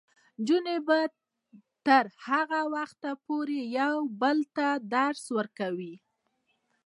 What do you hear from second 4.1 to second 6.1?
بل ته درس ورکوي.